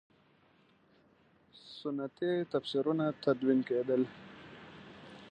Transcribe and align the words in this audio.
سنتي 1.79 2.31
تفسیرونه 2.53 3.05
تدوین 3.23 3.59
کېدل. 3.67 4.01